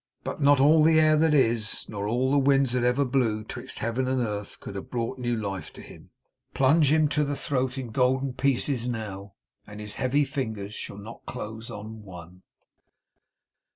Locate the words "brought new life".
4.89-5.71